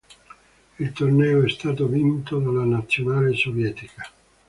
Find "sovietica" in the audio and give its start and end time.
3.35-4.01